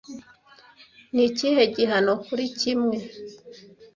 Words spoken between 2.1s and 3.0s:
kuri kimwe